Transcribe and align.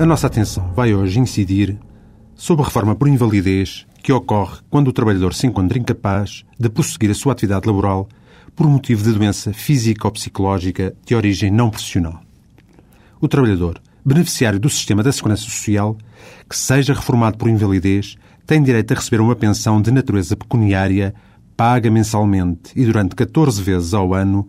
A 0.00 0.06
nossa 0.06 0.28
atenção 0.28 0.72
vai 0.74 0.94
hoje 0.94 1.20
incidir 1.20 1.78
sobre 2.34 2.62
a 2.62 2.64
reforma 2.64 2.94
por 2.94 3.06
invalidez 3.06 3.86
que 4.02 4.10
ocorre 4.10 4.60
quando 4.70 4.88
o 4.88 4.94
trabalhador 4.94 5.34
se 5.34 5.46
encontra 5.46 5.78
incapaz 5.78 6.42
de 6.58 6.70
prosseguir 6.70 7.10
a 7.10 7.14
sua 7.14 7.34
atividade 7.34 7.66
laboral 7.66 8.08
por 8.56 8.66
motivo 8.66 9.04
de 9.04 9.12
doença 9.12 9.52
física 9.52 10.08
ou 10.08 10.10
psicológica 10.10 10.96
de 11.04 11.14
origem 11.14 11.50
não 11.50 11.68
profissional. 11.68 12.18
O 13.20 13.28
trabalhador, 13.28 13.78
beneficiário 14.02 14.58
do 14.58 14.70
sistema 14.70 15.02
da 15.02 15.12
Segurança 15.12 15.42
Social, 15.42 15.98
que 16.48 16.56
seja 16.56 16.94
reformado 16.94 17.36
por 17.36 17.50
invalidez, 17.50 18.16
tem 18.46 18.62
direito 18.62 18.92
a 18.92 18.96
receber 18.96 19.20
uma 19.20 19.36
pensão 19.36 19.82
de 19.82 19.90
natureza 19.90 20.34
pecuniária 20.34 21.14
paga 21.58 21.90
mensalmente 21.90 22.72
e 22.74 22.86
durante 22.86 23.14
14 23.14 23.62
vezes 23.62 23.92
ao 23.92 24.14
ano, 24.14 24.48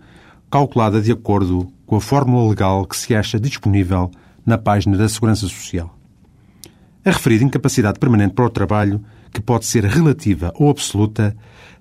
calculada 0.49 1.01
de 1.01 1.11
acordo 1.11 1.67
com 1.85 1.97
a 1.97 2.01
fórmula 2.01 2.49
legal 2.49 2.85
que 2.85 2.95
se 2.95 3.13
acha 3.13 3.37
disponível 3.37 4.09
na 4.45 4.57
página 4.57 4.97
da 4.97 5.07
Segurança 5.07 5.47
Social. 5.47 5.97
A 7.03 7.11
referida 7.11 7.43
incapacidade 7.43 7.99
permanente 7.99 8.33
para 8.33 8.45
o 8.45 8.49
trabalho, 8.49 9.03
que 9.31 9.41
pode 9.41 9.65
ser 9.65 9.85
relativa 9.85 10.51
ou 10.55 10.69
absoluta, 10.69 11.35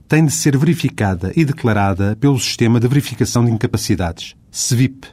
tem 0.08 0.24
de 0.24 0.32
ser 0.32 0.56
verificada 0.56 1.32
e 1.36 1.44
declarada 1.44 2.16
pelo 2.16 2.38
Sistema 2.38 2.80
de 2.80 2.88
Verificação 2.88 3.44
de 3.44 3.50
Incapacidades, 3.50 4.34
SVIP, 4.50 5.06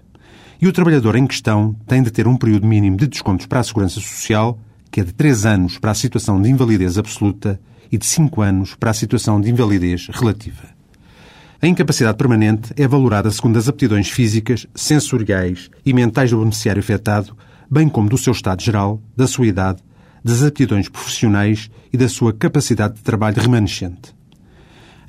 e 0.59 0.67
o 0.67 0.73
trabalhador 0.73 1.15
em 1.15 1.27
questão 1.27 1.75
tem 1.85 2.02
de 2.02 2.09
ter 2.09 2.27
um 2.27 2.35
período 2.35 2.65
mínimo 2.65 2.97
de 2.97 3.07
descontos 3.07 3.45
para 3.45 3.59
a 3.59 3.63
Segurança 3.63 3.99
Social, 3.99 4.59
que 4.89 5.02
é 5.02 5.03
de 5.03 5.13
3 5.13 5.45
anos 5.45 5.77
para 5.77 5.91
a 5.91 5.95
situação 5.95 6.41
de 6.41 6.49
invalidez 6.49 6.97
absoluta 6.97 7.59
e 7.91 7.97
de 7.97 8.05
5 8.05 8.41
anos 8.41 8.75
para 8.75 8.91
a 8.91 8.93
situação 8.93 9.39
de 9.39 9.52
invalidez 9.52 10.07
relativa. 10.11 10.77
A 11.59 11.66
incapacidade 11.66 12.17
permanente 12.17 12.72
é 12.77 12.88
valorada 12.88 13.31
segundo 13.31 13.58
as 13.58 13.67
aptidões 13.67 14.09
físicas, 14.09 14.67
sensoriais 14.75 15.72
e 15.83 15.91
mentais 15.91 16.30
do 16.30 16.38
beneficiário 16.38 16.80
afetado, 16.80 17.36
bem 17.69 17.89
como 17.89 18.08
do 18.08 18.17
seu 18.17 18.31
estado 18.31 18.61
geral, 18.61 19.02
da 19.16 19.25
sua 19.25 19.47
idade, 19.47 19.81
das 20.23 20.44
aptidões 20.44 20.88
profissionais 20.88 21.72
e 21.91 21.97
da 21.97 22.08
sua 22.08 22.31
capacidade 22.31 22.95
de 22.95 23.02
trabalho 23.02 23.41
remanescente. 23.41 24.16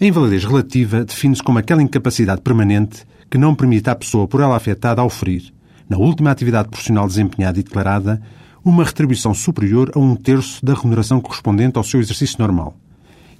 A 0.01 0.05
invalidez 0.05 0.45
relativa 0.45 1.05
define-se 1.05 1.43
como 1.43 1.59
aquela 1.59 1.83
incapacidade 1.83 2.41
permanente 2.41 3.05
que 3.31 3.37
não 3.37 3.55
permite 3.55 3.91
à 3.91 3.95
pessoa 3.95 4.27
por 4.27 4.41
ela 4.41 4.57
afetada 4.57 5.05
oferir, 5.05 5.53
na 5.87 5.99
última 5.99 6.31
atividade 6.31 6.69
profissional 6.69 7.07
desempenhada 7.07 7.61
e 7.61 7.63
declarada, 7.63 8.23
uma 8.65 8.85
retribuição 8.85 9.35
superior 9.35 9.91
a 9.95 9.99
um 9.99 10.17
terço 10.17 10.65
da 10.65 10.73
remuneração 10.73 11.21
correspondente 11.21 11.77
ao 11.77 11.85
seu 11.85 12.01
exercício 12.01 12.37
normal. 12.39 12.75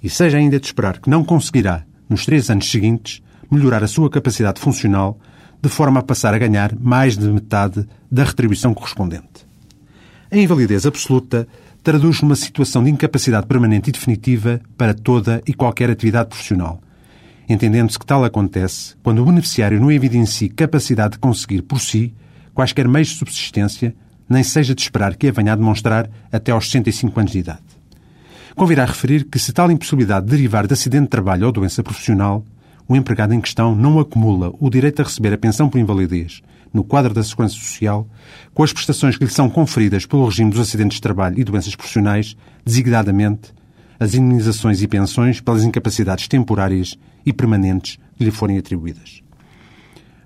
E 0.03 0.11
seja 0.11 0.37
ainda 0.37 0.61
de 0.61 0.67
esperar 0.67 0.99
que 0.99 1.09
não 1.09 1.25
conseguirá, 1.25 1.85
nos 2.09 2.25
três 2.25 2.51
anos 2.51 2.71
seguintes, 2.71 3.23
melhorar 3.51 3.83
a 3.83 3.89
sua 3.89 4.11
capacidade 4.11 4.61
funcional 4.61 5.19
de 5.61 5.69
forma 5.69 6.01
a 6.01 6.03
passar 6.03 6.35
a 6.35 6.39
ganhar 6.39 6.75
mais 6.79 7.17
de 7.17 7.27
metade 7.27 7.87
da 8.11 8.25
retribuição 8.25 8.73
correspondente. 8.73 9.47
A 10.31 10.37
invalidez 10.37 10.87
absoluta 10.87 11.49
traduz 11.83 12.21
numa 12.21 12.37
situação 12.37 12.85
de 12.85 12.91
incapacidade 12.91 13.47
permanente 13.47 13.89
e 13.89 13.93
definitiva 13.93 14.61
para 14.77 14.95
toda 14.95 15.43
e 15.47 15.55
qualquer 15.55 15.91
atividade 15.91 16.29
profissional, 16.29 16.81
entendendo-se 17.49 17.99
que 17.99 18.07
tal 18.07 18.25
acontece 18.25 18.95
quando 19.03 19.23
o 19.23 19.25
beneficiário 19.25 19.81
não 19.81 19.91
evidencie 19.91 20.49
capacidade 20.49 21.13
de 21.13 21.19
conseguir 21.19 21.63
por 21.63 21.81
si 21.81 22.15
quaisquer 22.55 22.89
meios 22.89 23.09
de 23.09 23.15
subsistência, 23.15 23.95
nem 24.29 24.43
seja 24.43 24.75
de 24.75 24.83
esperar 24.83 25.17
que 25.17 25.29
a 25.29 25.33
venha 25.33 25.53
a 25.53 25.57
demonstrar 25.57 26.11
até 26.31 26.53
aos 26.53 26.69
65 26.69 27.21
anos 27.21 27.33
de 27.33 27.39
idade. 27.39 27.78
Convirá 28.55 28.85
referir 28.85 29.25
que, 29.25 29.39
se 29.39 29.53
tal 29.53 29.71
impossibilidade 29.71 30.27
derivar 30.27 30.67
de 30.67 30.73
acidente 30.73 31.05
de 31.05 31.11
trabalho 31.11 31.47
ou 31.47 31.53
doença 31.53 31.83
profissional, 31.83 32.45
o 32.89 32.97
empregado 32.97 33.35
em 33.35 33.41
questão 33.41 33.75
não 33.75 33.99
acumula 33.99 34.53
o 34.59 34.71
direito 34.71 35.01
a 35.01 35.05
receber 35.05 35.33
a 35.33 35.39
pensão 35.39 35.69
por 35.69 35.79
invalidez, 35.79 36.43
no 36.73 36.83
quadro 36.83 37.13
da 37.13 37.23
Segurança 37.23 37.55
Social, 37.55 38.09
com 38.55 38.63
as 38.63 38.73
prestações 38.73 39.17
que 39.17 39.25
lhe 39.25 39.31
são 39.31 39.49
conferidas 39.49 40.07
pelo 40.07 40.25
regime 40.25 40.51
dos 40.51 40.61
acidentes 40.61 40.97
de 40.97 41.03
trabalho 41.03 41.39
e 41.39 41.45
doenças 41.45 41.77
profissionais, 41.77 42.37
designadamente 42.65 43.53
as 44.01 44.15
indenizações 44.15 44.81
e 44.81 44.87
pensões 44.87 45.41
pelas 45.41 45.65
incapacidades 45.65 46.29
temporárias 46.29 46.97
e 47.27 47.33
permanentes 47.33 47.99
que 48.17 48.25
lhe 48.25 48.31
forem 48.31 48.57
atribuídas. 48.57 49.23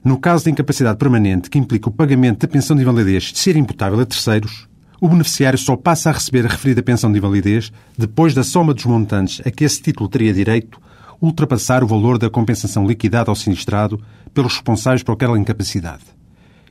No 0.04 0.18
caso 0.18 0.44
de 0.44 0.50
incapacidade 0.50 0.98
permanente 0.98 1.48
que 1.48 1.58
implica 1.58 1.88
o 1.88 1.92
pagamento 1.92 2.40
da 2.40 2.52
pensão 2.52 2.76
de 2.76 2.82
invalidez 2.82 3.24
de 3.24 3.38
ser 3.38 3.56
imputável 3.56 4.00
a 4.00 4.06
terceiros, 4.06 4.68
o 5.02 5.08
beneficiário 5.08 5.58
só 5.58 5.76
passa 5.76 6.10
a 6.10 6.12
receber 6.12 6.46
a 6.46 6.48
referida 6.48 6.80
pensão 6.80 7.10
de 7.10 7.18
invalidez 7.18 7.72
depois 7.98 8.34
da 8.34 8.44
soma 8.44 8.72
dos 8.72 8.84
montantes 8.84 9.44
a 9.44 9.50
que 9.50 9.64
esse 9.64 9.82
título 9.82 10.08
teria 10.08 10.32
direito 10.32 10.80
ultrapassar 11.20 11.82
o 11.82 11.88
valor 11.88 12.18
da 12.18 12.30
compensação 12.30 12.86
liquidada 12.86 13.28
ao 13.28 13.34
sinistrado 13.34 14.00
pelos 14.32 14.52
responsáveis 14.52 15.02
por 15.02 15.14
aquela 15.14 15.36
incapacidade 15.36 16.04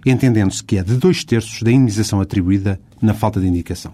entendendo-se 0.06 0.64
que 0.64 0.78
é 0.78 0.84
de 0.84 0.96
dois 0.96 1.26
terços 1.26 1.62
da 1.62 1.74
indenização 1.74 2.22
atribuída 2.22 2.80
na 3.02 3.14
falta 3.14 3.40
de 3.40 3.48
indicação. 3.48 3.94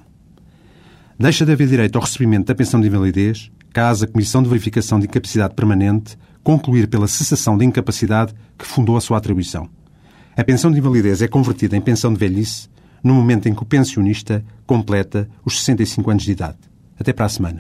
Deixa 1.20 1.44
de 1.44 1.52
haver 1.52 1.68
direito 1.68 1.96
ao 1.96 2.04
recebimento 2.04 2.46
da 2.46 2.56
pensão 2.56 2.80
de 2.80 2.88
invalidez 2.88 3.52
caso 3.74 4.06
a 4.06 4.08
Comissão 4.08 4.44
de 4.44 4.50
Verificação 4.50 5.00
de 5.00 5.08
Incapacidade 5.08 5.56
Permanente 5.56 6.16
concluir 6.44 6.88
pela 6.88 7.08
cessação 7.08 7.58
da 7.58 7.66
incapacidade 7.66 8.36
que 8.56 8.66
fundou 8.66 8.96
a 8.96 9.02
sua 9.02 9.18
atribuição. 9.18 9.68
A 10.36 10.44
pensão 10.44 10.72
de 10.72 10.78
invalidez 10.78 11.24
é 11.24 11.28
convertida 11.28 11.76
em 11.76 11.82
pensão 11.82 12.14
de 12.14 12.20
velhice 12.20 12.70
no 13.04 13.14
momento 13.14 13.48
em 13.48 13.54
que 13.54 13.64
o 13.64 13.66
pensionista 13.66 14.44
completa 14.66 15.30
os 15.46 15.60
65 15.60 16.12
anos 16.12 16.24
de 16.24 16.32
idade. 16.32 16.58
Até 17.00 17.14
para 17.14 17.26
a 17.26 17.30
semana. 17.30 17.60